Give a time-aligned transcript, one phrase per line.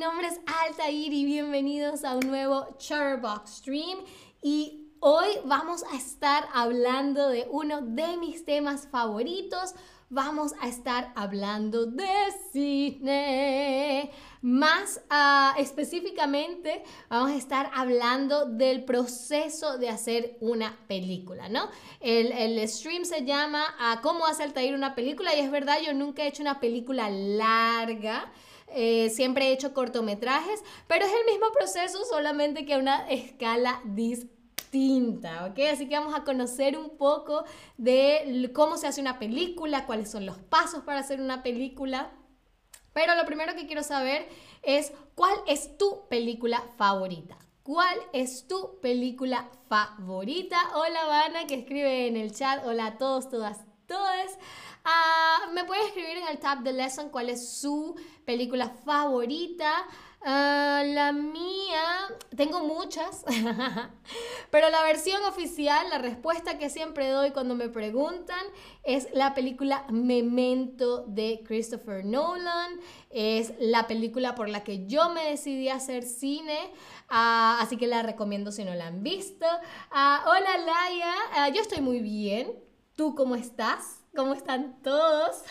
[0.00, 3.98] nombre es Altair y bienvenidos a un nuevo Chatterbox Stream.
[4.42, 9.74] Y hoy vamos a estar hablando de uno de mis temas favoritos.
[10.08, 12.08] Vamos a estar hablando de
[12.50, 14.10] cine.
[14.40, 21.68] Más ah, específicamente, vamos a estar hablando del proceso de hacer una película, ¿no?
[22.00, 25.36] El, stream se llama ah, ¿Cómo hace Altair una película?
[25.36, 28.32] Y es verdad, yo nunca he hecho una película larga.
[28.72, 33.80] Eh, siempre he hecho cortometrajes, pero es el mismo proceso, solamente que a una escala
[33.84, 35.58] distinta, ¿ok?
[35.72, 37.44] Así que vamos a conocer un poco
[37.76, 42.12] de cómo se hace una película, cuáles son los pasos para hacer una película.
[42.92, 44.28] Pero lo primero que quiero saber
[44.62, 47.38] es cuál es tu película favorita.
[47.62, 50.56] ¿Cuál es tu película favorita?
[50.74, 52.64] Hola, Vana, que escribe en el chat.
[52.66, 54.38] Hola a todos, todas, todas.
[54.84, 59.72] Ah, me puede escribir en el tab de lesson cuál es su película favorita.
[60.22, 61.82] Ah, la mía,
[62.36, 63.24] tengo muchas,
[64.50, 68.44] pero la versión oficial, la respuesta que siempre doy cuando me preguntan
[68.82, 72.80] es la película Memento de Christopher Nolan.
[73.08, 76.70] Es la película por la que yo me decidí hacer cine,
[77.08, 79.46] ah, así que la recomiendo si no la han visto.
[79.90, 82.52] hola Laia, yo estoy muy bien.
[82.94, 83.99] ¿Tú cómo estás?
[84.14, 85.44] ¿Cómo están todos?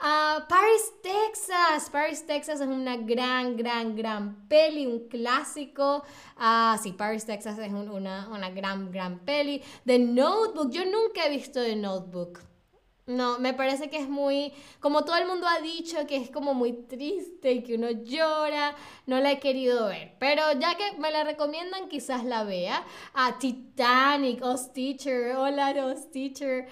[0.00, 1.88] Uh, Paris, Texas.
[1.90, 6.04] Paris, Texas es una gran, gran, gran peli, un clásico.
[6.38, 9.62] Uh, sí, Paris, Texas es una, una gran, gran peli.
[9.86, 10.70] The Notebook.
[10.70, 12.40] Yo nunca he visto The Notebook.
[13.06, 16.54] No, me parece que es muy, como todo el mundo ha dicho, que es como
[16.54, 18.74] muy triste y que uno llora,
[19.06, 22.82] no la he querido ver, pero ya que me la recomiendan, quizás la vea.
[23.12, 26.66] Ah, Titanic, Oz Teacher, hola Oz Teacher.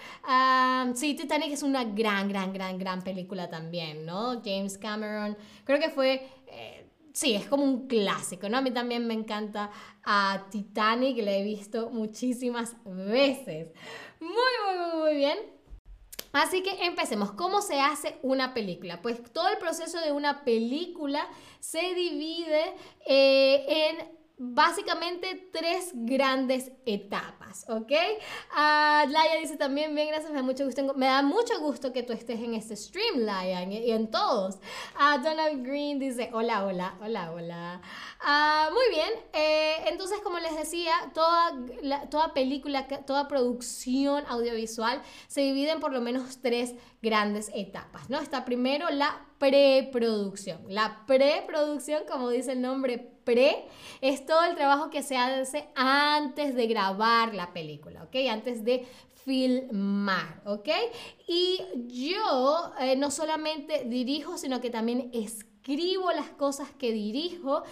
[0.95, 4.41] sí, Titanic es una gran, gran, gran, gran película también, ¿no?
[4.43, 6.27] James Cameron, creo que fue...
[6.47, 8.57] Eh, sí, es como un clásico, ¿no?
[8.57, 9.71] A mí también me encanta
[10.03, 13.69] a Titanic, la he visto muchísimas veces.
[14.19, 15.62] Muy, muy, muy, muy bien.
[16.33, 17.33] Así que empecemos.
[17.33, 19.03] ¿Cómo se hace una película?
[19.03, 21.29] Pues todo el proceso de una película
[21.61, 22.75] se divide
[23.07, 27.93] eh, en básicamente tres grandes etapas, ¿ok?
[28.51, 32.03] Uh, Laia dice también, bien, gracias, me da mucho gusto, me da mucho gusto que
[32.03, 34.57] tú estés en este stream, Laia, y en todos.
[34.97, 37.81] Uh, Donald Green dice, hola, hola, hola, hola.
[38.21, 41.57] Uh, muy bien, eh, entonces como les decía, toda,
[42.11, 48.19] toda película, toda producción audiovisual se divide en por lo menos tres grandes etapas, ¿no?
[48.19, 50.65] Está primero la preproducción.
[50.69, 53.65] La preproducción, como dice el nombre pre,
[54.01, 58.17] es todo el trabajo que se hace antes de grabar la película, ¿ok?
[58.31, 58.87] Antes de
[59.25, 60.69] filmar, ¿ok?
[61.27, 67.63] Y yo eh, no solamente dirijo, sino que también escribo las cosas que dirijo.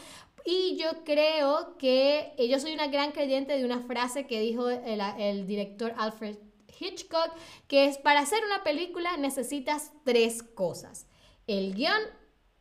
[0.44, 4.70] Y yo creo que eh, yo soy una gran creyente de una frase que dijo
[4.70, 6.36] el, el director Alfred
[6.78, 7.30] Hitchcock,
[7.68, 11.06] que es para hacer una película necesitas tres cosas.
[11.46, 12.00] El guion,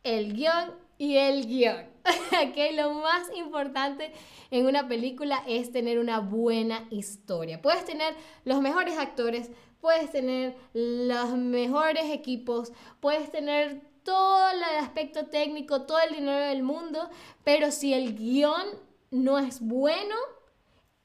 [0.02, 1.88] el guion y el guion.
[2.50, 4.12] okay, lo más importante
[4.50, 7.62] en una película es tener una buena historia.
[7.62, 9.50] Puedes tener los mejores actores,
[9.80, 16.62] puedes tener los mejores equipos, puedes tener todo el aspecto técnico, todo el dinero del
[16.62, 17.08] mundo,
[17.44, 18.66] pero si el guion
[19.10, 20.14] no es bueno,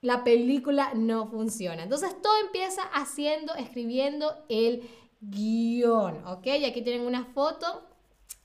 [0.01, 1.83] la película no funciona.
[1.83, 4.89] Entonces todo empieza haciendo, escribiendo el
[5.21, 6.47] guion, ¿ok?
[6.47, 7.94] Y aquí tienen una foto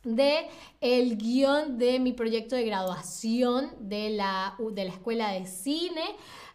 [0.02, 0.48] de
[0.80, 6.02] el guion de mi proyecto de graduación de la, de la escuela de cine.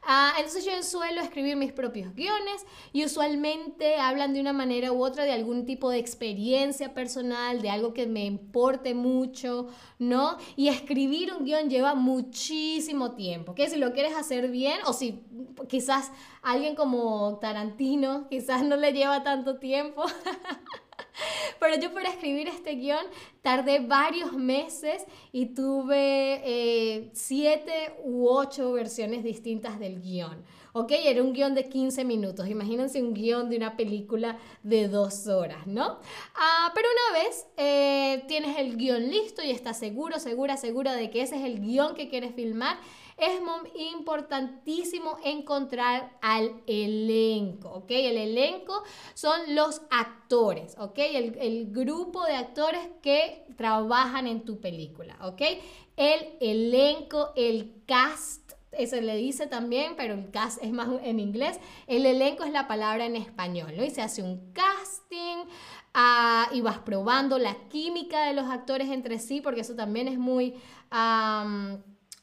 [0.07, 2.63] Ah, entonces yo suelo escribir mis propios guiones
[2.93, 7.71] y usualmente hablan de una manera u otra de algún tipo de experiencia personal, de
[7.71, 9.67] algo que me importe mucho,
[9.97, 10.37] ¿no?
[10.55, 15.23] Y escribir un guion lleva muchísimo tiempo, que si lo quieres hacer bien o si
[15.67, 16.11] quizás
[16.43, 20.03] alguien como Tarantino quizás no le lleva tanto tiempo.
[21.59, 23.05] Pero yo para escribir este guion
[23.41, 30.43] tardé varios meses y tuve eh, siete u ocho versiones distintas del guion.
[30.77, 32.49] Ok, era un guion de 15 minutos.
[32.49, 35.99] Imagínense un guion de una película de dos horas, ¿no?
[36.35, 41.09] Ah, pero una vez eh, tienes el guion listo y estás seguro, segura, segura de
[41.09, 42.77] que ese es el guion que quieres filmar,
[43.17, 43.41] es
[43.75, 47.91] importantísimo encontrar al elenco, ¿ok?
[47.91, 48.83] El elenco
[49.13, 50.97] son los actores, ¿ok?
[50.97, 55.41] El, el grupo de actores que trabajan en tu película, ¿ok?
[55.95, 58.45] El elenco, el cast
[58.77, 61.59] eso le dice también, pero el cast es más en inglés.
[61.87, 63.83] El elenco es la palabra en español, ¿no?
[63.83, 65.45] Y se hace un casting
[65.93, 70.17] ah, y vas probando la química de los actores entre sí, porque eso también es
[70.17, 70.55] muy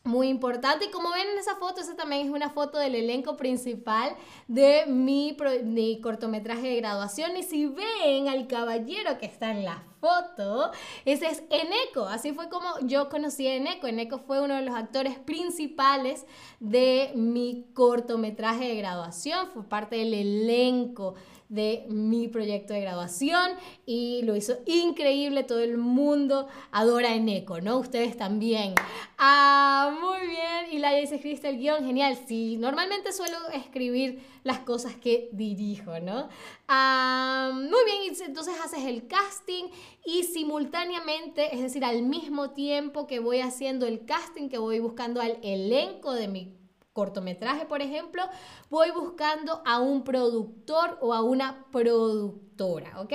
[0.05, 0.87] muy importante.
[0.87, 4.17] Y como ven en esa foto, esa también es una foto del elenco principal
[4.49, 7.37] de mi, mi, cortometraje de graduación.
[7.37, 10.73] Y si ven al caballero que está en la foto,
[11.05, 12.07] ese es Eneco.
[12.07, 13.87] Así fue como yo conocí a Eneco.
[13.87, 16.27] Eneco fue uno de los actores principales
[16.59, 19.47] de mi cortometraje de graduación.
[19.55, 21.15] Fue parte del elenco
[21.53, 23.53] de mi proyecto de graduación
[23.85, 27.77] y lo hizo increíble, todo el mundo adora Eneco, ¿no?
[27.77, 28.75] Ustedes también.
[29.19, 34.61] Ah, muy bien, y la dice, escribiste el guion, genial, sí, normalmente suelo escribir las
[34.61, 36.29] cosas que dirijo, ¿no?
[36.75, 39.65] Ah, muy bien, entonces haces el casting
[40.07, 45.21] y simultáneamente, es decir, al mismo tiempo que voy haciendo el casting, que voy buscando
[45.21, 46.62] al elenco de mi
[46.93, 48.23] cortometraje, por ejemplo,
[48.69, 53.13] voy buscando a un productor o a una productora, ¿ok?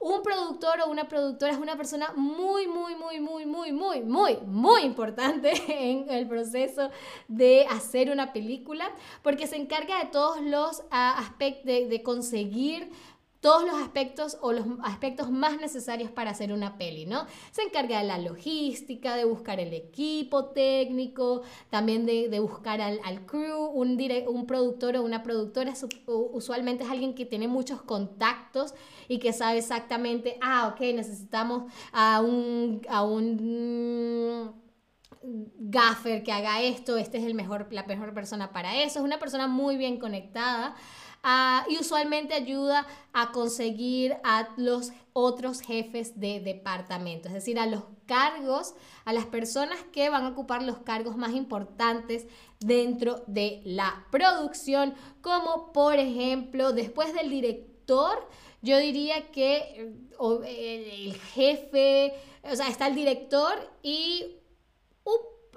[0.00, 4.36] Un productor o una productora es una persona muy, muy, muy, muy, muy, muy, muy,
[4.46, 6.90] muy importante en el proceso
[7.28, 8.90] de hacer una película
[9.22, 12.90] porque se encarga de todos los ah, aspectos de conseguir
[13.40, 17.26] todos los aspectos o los aspectos más necesarios para hacer una peli, ¿no?
[17.52, 23.66] Se encarga de la logística, de buscar el equipo técnico, también de, buscar al, crew,
[23.66, 23.98] un,
[24.28, 25.74] un productor o una productora
[26.06, 28.74] usualmente es alguien que tiene muchos contactos
[29.06, 32.82] y que sabe exactamente, ah, ok, necesitamos a un...
[32.88, 34.54] A un
[35.20, 39.18] gaffer que haga esto, este es el mejor, la mejor persona para eso, es una
[39.18, 40.74] persona muy bien conectada
[41.22, 47.66] Ah, y usualmente ayuda a conseguir a los otros jefes de departamento, es decir, a
[47.66, 48.74] los cargos,
[49.04, 52.26] a las personas que van a ocupar los cargos más importantes
[52.60, 58.28] dentro de la producción, como por ejemplo, después del director,
[58.62, 59.92] yo diría que
[60.44, 64.36] eh, el jefe, o sea, está el director y,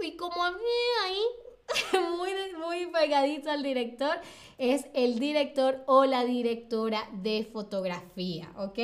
[0.01, 1.23] y como ahí
[2.17, 4.17] muy, muy pegadito al director,
[4.57, 8.77] es el director o la directora de fotografía, ¿ok?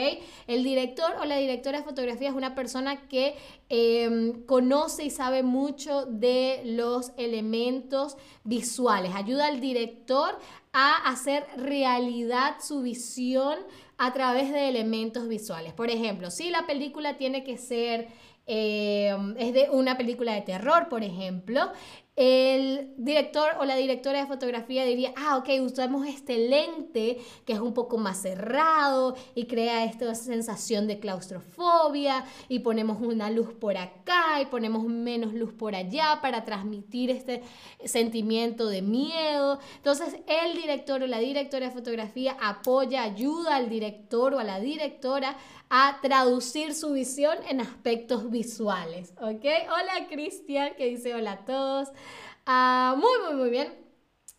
[0.47, 3.35] El director o la directora de fotografía es una persona que
[3.69, 10.39] em, conoce y sabe mucho de los elementos visuales, ayuda al director
[10.73, 13.57] a hacer realidad su visión
[13.97, 15.73] a través de elementos visuales.
[15.73, 18.07] Por ejemplo, si la película tiene que ser
[18.47, 21.71] em, es de una película de terror, por ejemplo,
[22.17, 27.59] el director o la directora de fotografía diría, ah, ok, usamos este lente que es
[27.59, 33.77] un poco más cerrado y crea esta sensación de claustrofobia y ponemos una luz por
[33.77, 37.43] acá y ponemos menos luz por allá para transmitir este
[37.85, 39.59] sentimiento de miedo.
[39.75, 44.59] Entonces, el director o la directora de fotografía apoya, ayuda al director o a la
[44.59, 45.37] directora
[45.69, 49.45] a traducir su visión en aspectos visuales, ¿ok?
[49.65, 51.89] Hola Cristian, que dice hola a todos.
[52.49, 53.73] Ah, muy, muy, muy bien.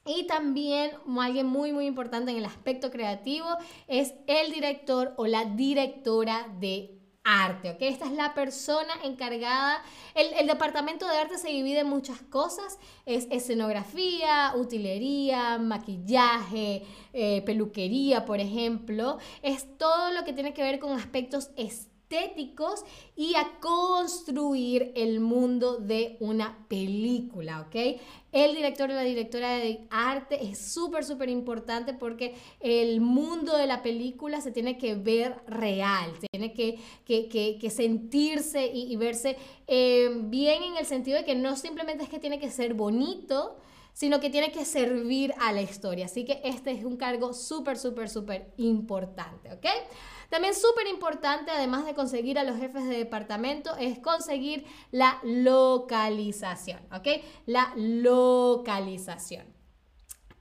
[0.06, 3.46] Y también alguien muy, muy importante en el aspecto creativo
[3.86, 7.76] es el director o la directora de arte, ¿ok?
[7.80, 9.82] Esta es la persona encargada.
[10.14, 12.78] El, departamento de arte se divide en muchas cosas.
[13.04, 19.18] Es escenografía, utilería, maquillaje, eh, peluquería, por ejemplo.
[19.42, 22.84] Es todo lo que tiene que ver con aspectos estéticos estéticos
[23.16, 28.00] y a construir el mundo de una película, ¿ok?
[28.32, 33.66] El director o la directora de arte es súper, súper importante porque el mundo de
[33.66, 39.36] la película se tiene que ver real, tiene que, que, sentirse y, verse
[39.66, 43.56] eh, bien en el sentido de que no simplemente es que tiene que ser bonito,
[43.92, 46.06] sino que tiene que servir a la historia.
[46.06, 49.66] Así que este es un cargo súper, súper, súper importante, ¿ok?
[50.28, 56.80] También súper importante, además de conseguir a los jefes de departamento, es conseguir la localización,
[56.92, 57.06] ¿ok?
[57.46, 59.46] La localización.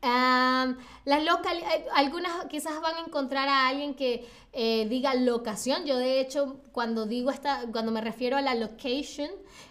[0.01, 5.86] las local eh, algunas quizás van a encontrar a alguien que eh, diga locación.
[5.86, 9.29] Yo de hecho cuando digo esta, cuando me refiero a la location,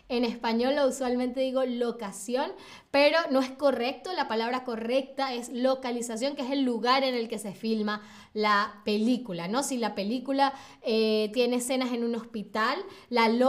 [0.09, 2.53] en español usualmente digo locación,
[2.91, 4.13] pero no es correcto.
[4.13, 8.83] La palabra correcta es localización, que es el lugar en el que se filma la
[8.85, 9.63] película, ¿no?
[9.63, 12.79] Si la película eh, tiene escenas en un hospital,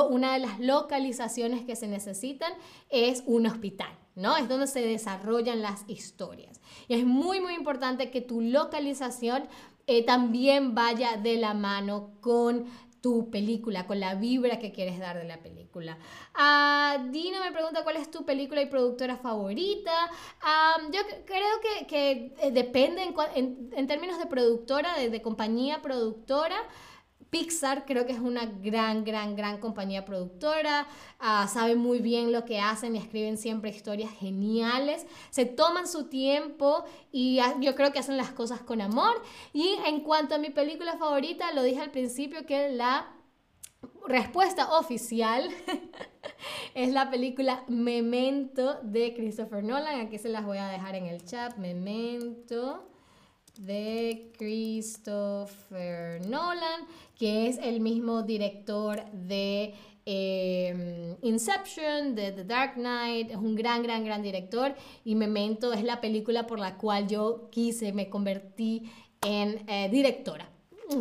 [0.09, 2.53] una de las localizaciones que se necesitan
[2.89, 3.89] es un hospital.
[4.15, 4.35] ¿no?
[4.35, 6.59] Es donde se desarrollan las historias.
[6.87, 9.47] Y es muy, muy importante que tu localización
[9.85, 12.65] eh, también vaya de la mano con
[13.07, 15.97] tu película, con la vibra que quieres dar de la película.
[16.35, 20.11] Uh, Dina me pregunta cuál es tu película y productora favorita.
[20.91, 26.57] yo creo que, que eh, depende en, en, términos de productora, de, de compañía productora.
[27.29, 30.87] Pixar creo que es una gran, gran, gran compañía productora,
[31.19, 36.05] uh, sabe muy bien lo que hacen y escriben siempre historias geniales, se toman su
[36.05, 39.21] tiempo y yo creo que hacen las cosas con amor.
[39.53, 43.13] Y en cuanto a mi película favorita, lo dije al principio que la
[44.07, 45.49] respuesta oficial
[46.73, 51.25] es la película Memento de Christopher Nolan, aquí se las voy a dejar en el
[51.25, 52.87] chat, Memento
[53.59, 59.73] de Christopher Nolan, que es el mismo director de
[60.05, 65.83] em, Inception, de The Dark Knight, es un gran, gran, gran director y Memento es
[65.83, 68.89] la película por la cual yo quise, me convertí
[69.21, 70.49] en eh, directora.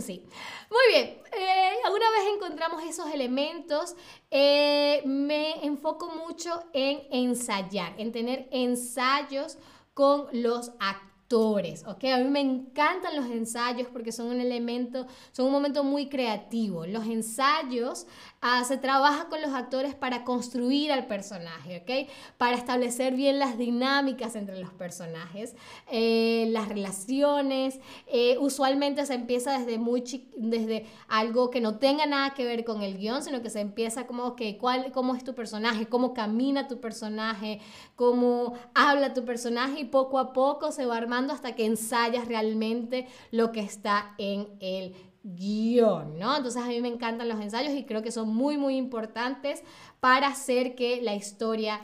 [0.01, 0.25] Sí.
[0.69, 1.19] Muy bien.
[1.39, 3.95] Eh, alguna vez encontramos esos elementos,
[4.31, 9.59] eh, me enfoco mucho en ensayar, en tener ensayos
[9.95, 12.05] con los actores ¿ok?
[12.05, 16.87] A mí me encantan los ensayos porque son un elemento, son un momento muy creativo.
[16.87, 18.07] Los ensayos
[18.41, 22.09] ah, se trabaja con los actores para construir al personaje, ¿ok?
[22.39, 25.57] Para establecer bien las dinámicas entre los personajes,
[25.91, 27.81] eh, las relaciones.
[28.07, 30.05] Eh, usualmente se empieza desde muy
[30.37, 34.07] desde algo que no tenga nada que ver con el guion, sino que se empieza
[34.07, 35.87] como, ok, ¿cuál, ¿cómo es tu personaje?
[35.87, 37.61] ¿Cómo camina tu personaje?
[37.97, 39.81] ¿Cómo habla tu personaje?
[39.81, 44.49] Y poco a poco se va armando hasta que ensayas realmente lo que está en
[44.61, 46.37] el guion, ¿no?
[46.37, 49.65] Entonces a mí me encantan los ensayos y creo que son muy, muy importantes
[49.99, 51.81] para hacer que la historia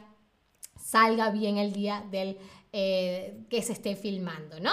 [0.78, 2.36] salga bien el día del
[2.72, 4.72] eh, que se esté filmando, ¿no?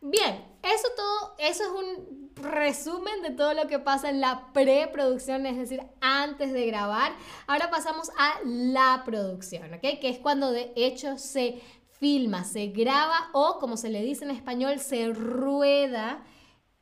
[0.00, 5.46] Bien, eso todo, eso es un resumen de todo lo que pasa en la preproducción,
[5.46, 7.12] es decir, antes de grabar.
[7.46, 10.00] Ahora pasamos a la producción, ¿ok?
[10.00, 11.60] Que es cuando de hecho se
[11.98, 16.22] filma, se graba o, como se le dice en español, se rueda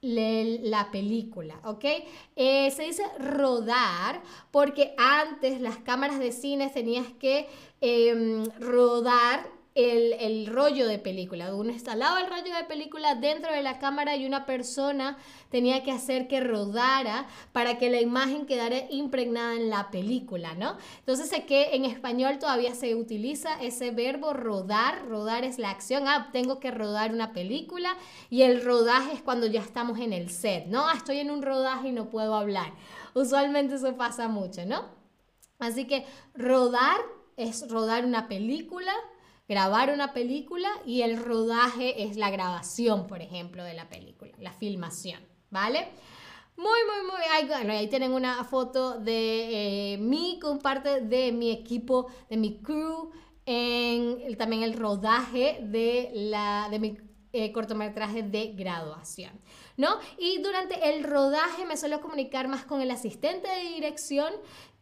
[0.03, 1.85] la película, ¿ok?
[2.35, 7.49] Eh, se dice rodar porque antes las cámaras de cine tenías que
[7.81, 11.55] em, rodar el, rollo de película.
[11.55, 15.17] Uno instalaba el rollo de película dentro de la cámara y una persona
[15.51, 20.77] tenía que hacer que rodara para que la imagen quedara impregnada en la película, ¿no?
[20.99, 25.07] Entonces sé que en español todavía se utiliza ese verbo rodar.
[25.07, 26.07] Rodar es la acción.
[26.07, 27.97] Ah, tengo que rodar una película
[28.29, 30.87] y el rodaje es cuando ya estamos en el set, ¿no?
[30.87, 32.73] Ah, estoy en un rodaje y no puedo hablar.
[33.15, 34.85] Usualmente eso pasa mucho, ¿no?
[35.59, 37.01] Así que rodar
[37.37, 38.93] es rodar una película
[39.49, 44.53] grabar una película y el rodaje es la grabación, por ejemplo, de la película, la
[44.53, 45.21] filmación,
[45.51, 45.89] ¿vale?
[46.57, 47.71] Muy, muy, muy.
[47.71, 53.11] Ahí, tienen una foto de eh, mí con parte de mi equipo, de mi crew,
[53.47, 56.99] en también el rodaje de, la, de mi
[57.33, 59.33] eh, cortometraje de graduación,
[59.77, 59.99] ¿no?
[60.19, 64.33] Y durante el rodaje me suelo comunicar más con el asistente de dirección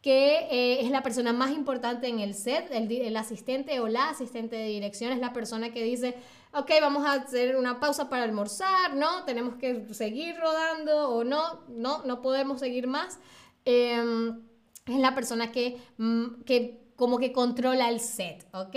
[0.02, 4.56] que eh, es la persona más importante en el set, el, asistente o la asistente
[4.56, 6.16] de dirección es la persona que dice,
[6.52, 11.60] ok, vamos a hacer una pausa para almorzar, no, tenemos que seguir rodando o no,
[11.68, 13.18] no, no podemos seguir más.
[13.66, 14.40] Em,
[14.86, 18.76] es la persona que, mm, que como que controla el set, ¿ok?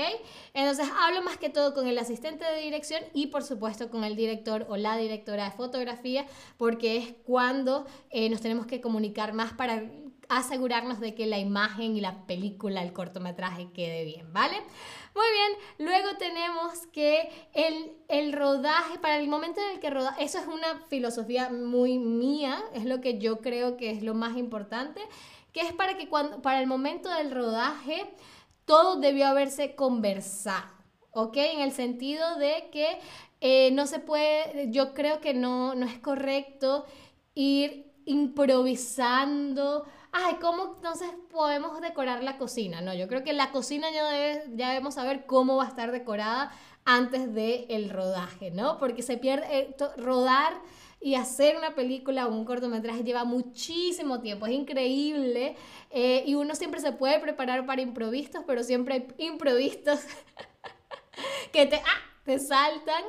[0.54, 4.16] Entonces hablo más que todo con el asistente de dirección y por supuesto con el
[4.16, 6.26] director o la directora de fotografía,
[6.58, 9.84] porque es cuando eh, nos tenemos que comunicar más para
[10.30, 14.56] asegurarnos de que la imagen y la película, el cortometraje quede bien, ¿vale?
[15.16, 20.16] Muy bien, luego tenemos que el, el rodaje, para el momento en el que roda,
[20.20, 24.38] eso es una filosofía muy mía, es lo que yo creo que es lo más
[24.38, 25.02] importante,
[25.52, 28.12] que es para que cuando, para el momento del rodaje,
[28.66, 30.68] todo debió haberse conversado,
[31.12, 31.38] ¿ok?
[31.38, 33.00] En el sentido de que
[33.42, 36.86] eh, no se puede, yo creo que no, no es correcto
[37.36, 42.82] ir improvisando ay, ¿cómo entonces podemos decorar la cocina?
[42.82, 45.92] No, yo creo que la cocina ya, debe, ya debemos saber cómo va a estar
[45.92, 46.52] decorada
[46.86, 48.78] antes del el rodaje, ¿no?
[48.78, 50.54] Porque se pierde, eh, rodar
[51.02, 55.58] y hacer una película o un cortometraje lleva muchísimo tiempo, es increíble
[55.90, 60.00] eh, y uno siempre se puede preparar para improvistos, pero siempre hay improvistos
[61.52, 63.04] que te, ah, te saltan.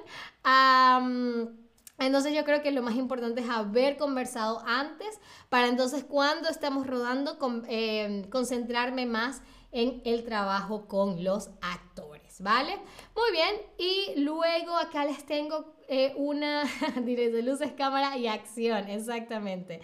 [1.98, 6.86] Entonces yo creo que lo más importante es haber conversado antes para entonces cuando estamos
[6.86, 12.14] rodando con, eh, concentrarme más en el trabajo con los actores.
[12.40, 12.76] ¿vale?
[13.14, 16.64] Muy bien, y luego acá les tengo eh, una
[17.04, 19.80] dirección de luces, cámara y acción, exactamente.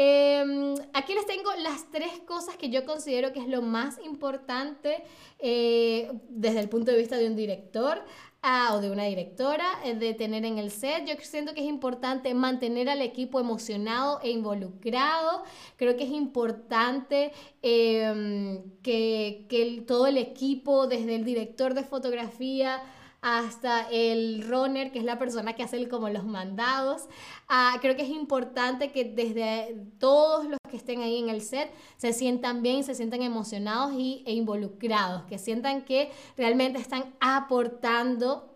[0.00, 5.02] Em, aquí les tengo las tres cosas que yo considero que es lo más importante
[5.40, 8.04] eh, desde el punto de vista de un director
[8.42, 11.06] ah, o de una directora eh, de tener en el set.
[11.06, 15.44] Yo siento que es importante mantener al equipo emocionado e involucrado.
[15.76, 22.82] Creo que es importante em, que, que todo el equipo, desde el director de fotografía,
[23.20, 27.08] hasta el runner, que es la persona que hace como los mandados.
[27.48, 31.70] Ah, creo que es importante que desde todos los que estén ahí en el set
[31.96, 38.54] se sientan bien, se sientan emocionados y, e involucrados, que sientan que realmente están aportando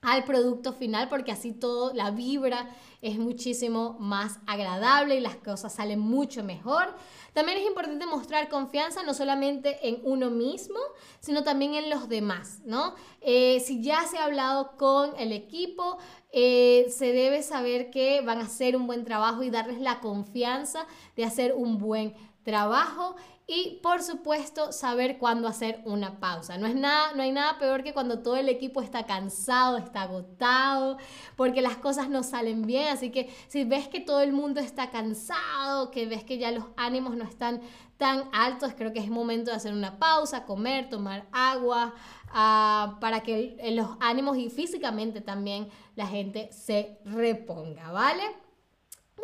[0.00, 5.74] al producto final porque así todo, la vibra es muchísimo más agradable y las cosas
[5.74, 6.94] salen mucho mejor.
[7.32, 10.78] También es importante mostrar confianza no solamente en uno mismo,
[11.20, 12.94] sino también en los demás, ¿no?
[13.20, 15.98] Eh, si ya se ha hablado con el equipo,
[16.32, 20.86] eh, se debe saber que van a hacer un buen trabajo y darles la confianza
[21.16, 23.16] de hacer un buen trabajo
[23.52, 26.56] y por supuesto saber cuándo hacer una pausa.
[26.56, 30.02] No, es nada, no hay nada peor que cuando todo el equipo está cansado, está
[30.02, 30.98] agotado,
[31.34, 32.86] porque las cosas no salen bien.
[32.86, 36.66] Así que si ves que todo el mundo está cansado, que ves que ya los
[36.76, 37.60] ánimos no están
[37.96, 41.92] tan altos, creo que es momento de hacer una pausa, comer, tomar agua,
[42.32, 48.22] ah, para que los ánimos y físicamente también la gente se reponga, ¿vale?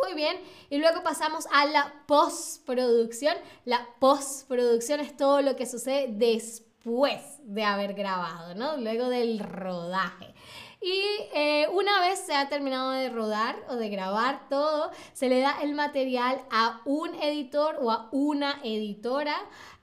[0.03, 0.37] Muy bien,
[0.71, 3.37] y luego pasamos a la postproducción.
[3.65, 8.76] La postproducción es todo lo que sucede después de haber grabado, ¿no?
[8.76, 10.35] Luego del rodaje.
[10.81, 11.03] Y
[11.35, 15.57] eh, una vez se ha terminado de rodar o de grabar todo, se le da
[15.62, 19.37] el material a un editor o a una editora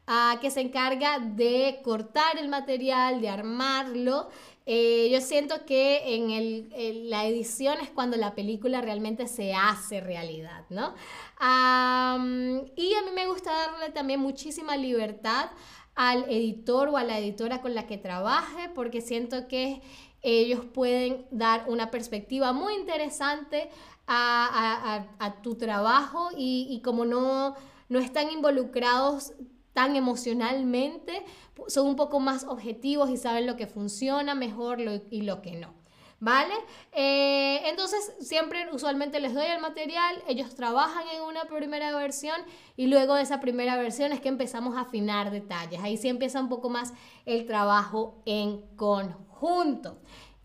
[0.05, 4.29] a, que se encarga de cortar el material, de armarlo
[4.65, 9.99] eh, yo siento que en, el, la edición es cuando la película realmente se hace
[9.99, 10.93] realidad, ¿no?
[11.41, 15.49] y a mí me gusta darle también muchísima libertad
[15.95, 19.81] al editor o a la editora con la que trabaje, porque siento que
[20.21, 23.69] ellos pueden dar una perspectiva muy interesante
[24.07, 25.05] a,
[25.41, 27.55] tu trabajo y, y como no,
[27.89, 29.33] no están involucrados
[29.73, 31.25] tan emocionalmente,
[31.67, 35.73] son un poco más objetivos y saben lo que funciona mejor y lo que no.
[36.19, 36.53] ¿Vale?
[36.93, 42.37] Eh, entonces, siempre usualmente les doy el material, ellos trabajan en una primera versión
[42.77, 45.81] y luego de esa primera versión es que empezamos a afinar detalles.
[45.81, 46.93] Ahí sí empieza un poco más
[47.25, 49.99] el trabajo en conjunto.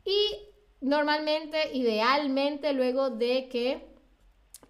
[0.04, 0.48] Y
[0.80, 3.97] normalmente, idealmente, luego de que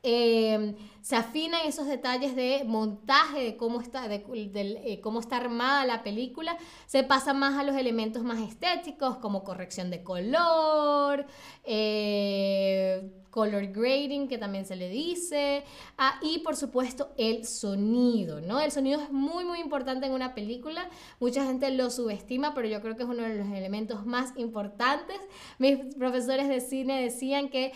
[0.03, 5.87] Em, se afinan esos detalles de montaje, de cómo está, de, eh, cómo está armada
[5.87, 6.57] la película,
[6.87, 11.27] se pasa más a los elementos más estéticos como corrección de color,
[11.65, 15.65] eh, color grading, que también se le dice,
[15.97, 18.61] ah, y por supuesto el sonido, ¿no?
[18.61, 20.89] El sonido es muy, muy importante en una película,
[21.21, 25.17] mucha gente lo subestima, pero yo creo que es uno de los elementos más importantes.
[25.59, 27.73] Mis profesores de cine decían que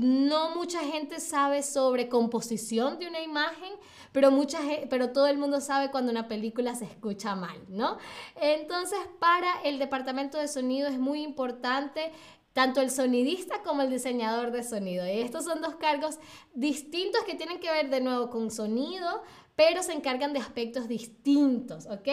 [0.00, 3.72] no mucha gente sabe sobre composición de una imagen,
[4.12, 4.58] pero, mucha,
[4.88, 7.98] pero todo el mundo sabe cuando una película se escucha mal, ¿no?
[8.40, 12.12] Entonces, para el departamento de sonido es muy importante
[12.52, 15.06] tanto el sonidista como el diseñador de sonido.
[15.06, 16.18] Y estos son dos cargos
[16.52, 19.22] distintos que tienen que ver de nuevo con sonido,
[19.54, 22.08] pero se encargan de aspectos distintos, ¿ok?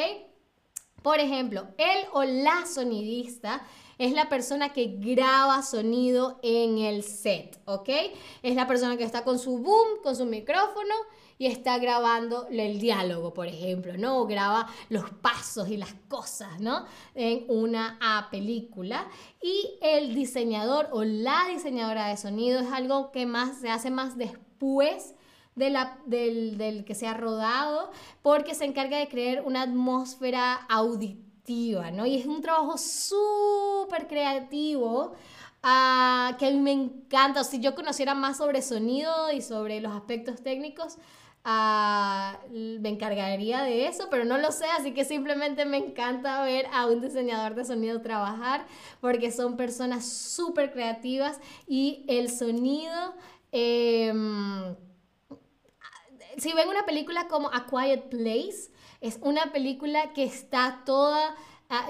[1.01, 3.61] Por ejemplo, él o la sonidista
[3.97, 7.89] es la persona que graba sonido en el set, ¿ok?
[8.43, 10.93] Es la persona que está con su boom, con su micrófono
[11.39, 14.19] y está grabando el diálogo, por ejemplo, ¿no?
[14.19, 16.85] O graba los pasos y las cosas, ¿no?
[17.15, 19.07] En una película.
[19.41, 24.17] Y el diseñador o la diseñadora de sonido es algo que más se hace más
[24.17, 25.15] después
[25.55, 27.89] de la, del, del, que se ha rodado,
[28.21, 31.26] porque se encarga de crear una atmósfera auditiva
[31.93, 32.05] ¿no?
[32.05, 35.13] Y es un trabajo súper creativo.
[35.63, 37.43] Ah, que a mí me encanta.
[37.43, 40.97] Si yo conociera más sobre sonido y sobre los aspectos técnicos,
[41.45, 46.67] ah, me encargaría de eso, pero no lo sé, así que simplemente me encanta ver
[46.73, 48.65] a un diseñador de sonido trabajar
[48.99, 53.15] porque son personas súper creativas y el sonido...
[53.53, 54.75] Em,
[56.37, 58.69] si ven una película como A Quiet Place,
[59.01, 61.35] es una película que está toda...
[61.69, 61.85] Ah,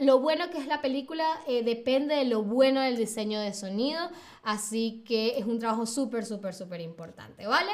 [0.00, 4.10] lo bueno que es la película eh, depende de lo bueno del diseño de sonido,
[4.42, 7.70] así que es un trabajo súper, súper, súper importante, ¿vale?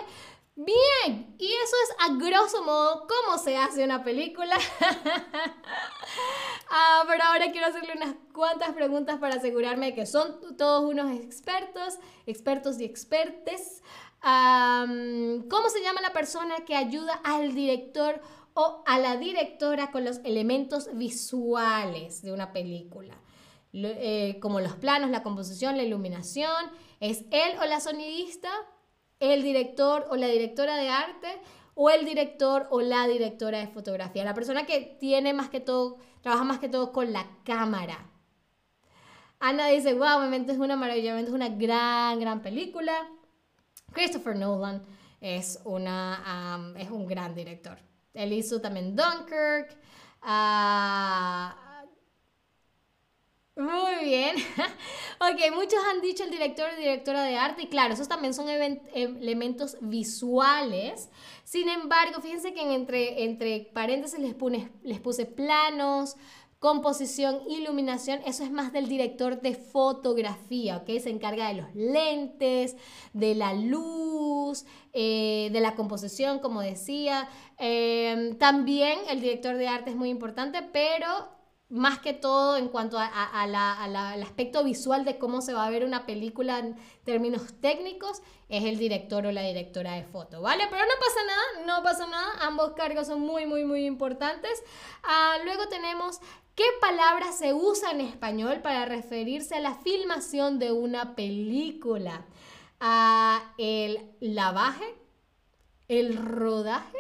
[0.63, 4.59] Bien, y eso es a grosso modo cómo se hace una película.
[6.71, 11.13] ah, pero ahora quiero hacerle unas cuantas preguntas para asegurarme de que son todos unos
[11.13, 13.83] expertos, expertos y expertes.
[14.21, 18.21] ¿Cómo se llama la persona que ayuda al director
[18.87, 23.15] a la directora con los elementos visuales de una película?
[23.73, 26.71] Eh, como los planos, la composición, la iluminación.
[27.01, 28.51] ¿Es él o la sonidista?
[29.21, 31.29] el director o la directora de arte
[31.75, 34.25] o el director o la directora de fotografía.
[34.25, 38.11] La persona que tiene más que todo, trabaja más que todo con la cámara.
[39.39, 42.93] Ana dice, wow, Memento es una maravilla, Memento es una gran, gran película.
[43.93, 44.83] Christopher Nolan
[45.21, 47.79] es, una, es un gran director.
[48.15, 49.77] Él hizo también Dunkirk.
[50.23, 51.61] Uh,
[53.57, 54.37] muy bien.
[55.21, 58.49] ok, muchos han dicho el director y directora de arte, y claro, esos también son
[58.49, 61.11] elementos visuales.
[61.45, 64.35] Sin embargo, fíjense que entre, entre paréntesis les,
[64.83, 66.17] les puse planos,
[66.61, 71.01] composición, iluminación, eso es más del director de fotografía, ¿ok?
[71.01, 72.77] Se encarga de los lentes,
[73.15, 77.29] de la luz, eh, de la composición, como decía.
[77.59, 82.99] Eh, también el director de arte es muy importante, pero más que todo en cuanto
[82.99, 83.55] al
[84.23, 88.77] aspecto visual de cómo se va a ver una película en términos técnicos, es el
[88.77, 90.65] director o la directora de foto, ¿vale?
[90.69, 94.63] Pero no pasa nada, no pasa nada, ambos cargos son muy, muy, muy importantes.
[95.05, 96.19] Ah, luego tenemos
[96.55, 102.25] qué palabra se usa en español para referirse a la filmación de una película.
[102.81, 104.95] Ah, el lavaje,
[105.89, 106.99] el rodaje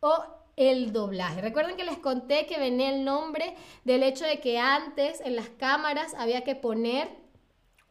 [0.00, 0.24] o
[0.56, 1.42] el doblaje.
[1.42, 5.48] Recuerden que les conté que venía el nombre del hecho de que antes en las
[5.50, 7.10] cámaras había que poner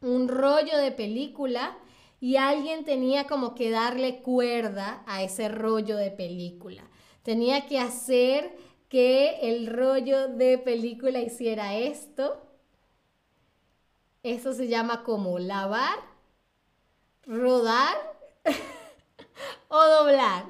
[0.01, 1.77] un rollo de película
[2.19, 6.83] y alguien tenía como que darle cuerda a ese rollo de película.
[7.21, 8.55] Tenía que hacer
[8.89, 12.41] que el rollo de película hiciera esto.
[14.23, 15.99] Eso se llama como lavar,
[17.25, 17.95] rodar
[19.67, 20.45] o doblar.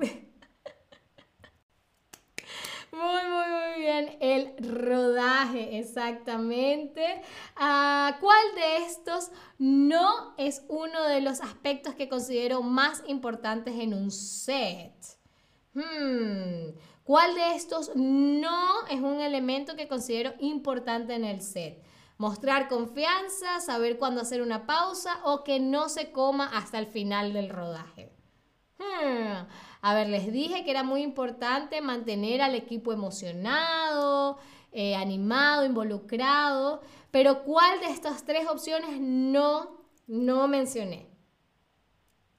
[2.95, 4.17] Muy, muy, muy bien.
[4.21, 7.21] El rodaje, exactamente.
[7.58, 13.93] Ah, ¿Cuál de estos no es uno de los aspectos que considero más importantes en
[13.93, 14.93] un set?
[15.74, 16.69] Hmm,
[17.06, 21.84] ¿Cuál de estos no es un elemento que considero importante en el set?
[22.18, 27.32] Mostrar confianza, saber cuándo hacer una pausa o que no se coma hasta el final
[27.32, 28.12] del rodaje.
[28.80, 29.46] Hmm.
[29.82, 34.39] A ver, les dije que era muy importante mantener al equipo emocionado,
[34.72, 41.08] eh, animado, involucrado, pero ¿cuál de estas tres opciones no, no mencioné?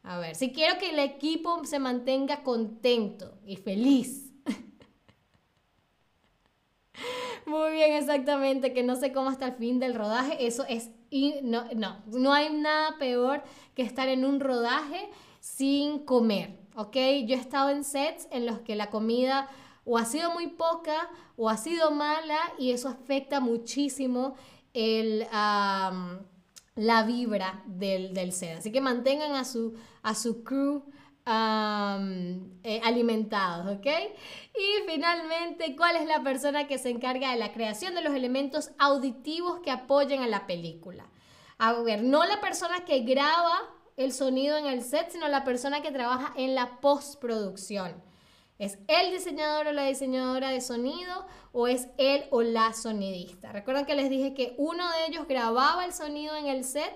[0.02, 4.25] A ver, si quiero que el equipo se mantenga contento y feliz.
[7.46, 10.46] Muy bien, exactamente, que no se coma hasta el fin del rodaje.
[10.46, 10.90] Eso es,
[11.42, 13.42] no, no, no hay nada peor
[13.74, 15.08] que estar en un rodaje
[15.40, 16.66] sin comer.
[16.76, 16.94] ¿ok?
[17.26, 19.48] Yo he estado en sets en los que la comida
[19.84, 24.34] o ha sido muy poca o ha sido mala y eso afecta muchísimo
[24.74, 28.58] el, la vibra del, del, set.
[28.58, 30.82] Así que mantengan a su, a su crew
[31.28, 33.86] eh, alimentados, ¿ok?
[34.54, 38.70] Y finalmente, ¿cuál es la persona que se encarga de la creación de los elementos
[38.78, 41.06] auditivos que apoyen a la película?
[41.58, 43.58] A ver, no la persona que graba
[43.96, 48.04] el sonido en el set, sino la persona que trabaja en la postproducción.
[48.58, 53.52] ¿Es el diseñador o la diseñadora de sonido o es él o la sonidista?
[53.52, 56.94] Recuerden que les dije que uno de ellos grababa el sonido en el set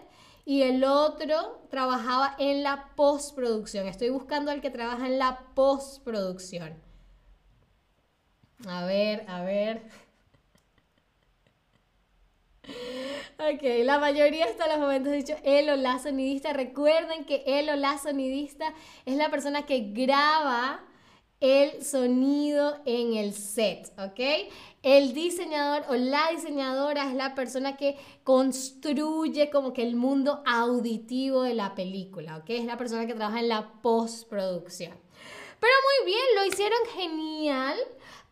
[0.51, 3.87] y el otro trabajaba en la postproducción.
[3.87, 6.75] Estoy buscando al que trabaja en la postproducción.
[8.67, 9.81] A ver, a ver.
[13.39, 16.53] Ok, la mayoría hasta los momentos dicho él o la sonidista.
[16.53, 18.75] Recuerden que él o la sonidista
[19.07, 20.85] es la persona que graba
[21.41, 24.51] el sonido en el set, ¿ok?
[24.83, 31.43] El diseñador o la diseñadora es la persona que construye como que el mundo auditivo
[31.43, 32.51] de la película, ¿ok?
[32.51, 34.93] Es la persona que trabaja en la postproducción.
[35.61, 37.79] Pero muy bien, lo hicieron genial.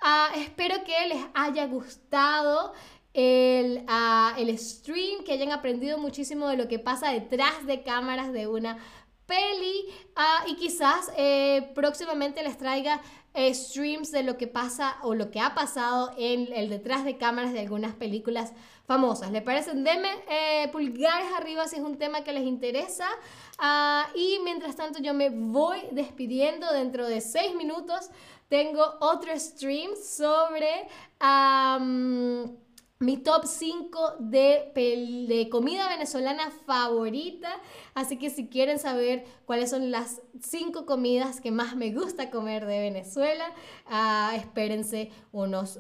[0.01, 2.73] Ah, espero que les haya gustado
[3.15, 8.33] el, uh, el stream, que hayan aprendido muchísimo de lo que pasa detrás de cámaras
[8.33, 8.79] de una
[9.29, 9.85] peli
[10.17, 13.01] ah, y quizás eh, próximamente les traiga
[13.35, 17.19] eh, streams de lo que pasa o lo que ha pasado en el detrás de
[17.19, 18.53] cámaras de algunas películas
[18.87, 19.31] famosas.
[19.31, 19.85] ¿Le parecen?
[19.85, 23.07] Denme eh, pulgares arriba si es un tema que les interesa.
[23.59, 28.11] Ah, y mientras tanto yo me voy despidiendo dentro de seis minutos.
[28.49, 30.89] Tengo otro stream sobre
[33.01, 34.73] mi top 5 de,
[35.29, 37.49] de, comida venezolana favorita.
[37.95, 42.67] Así que si quieren saber cuáles son las 5 comidas que más me gusta comer
[42.67, 43.45] de Venezuela,
[43.91, 45.79] uh, espérense unos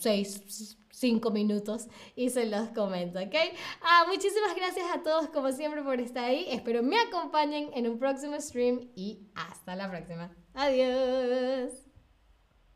[0.00, 3.34] 6, uh, 5 minutos y se los comento, ¿ok?
[3.82, 6.46] Uh, muchísimas gracias a todos como siempre por estar ahí.
[6.48, 10.34] Espero me acompañen en un próximo stream y hasta la próxima.
[10.54, 11.83] Adiós.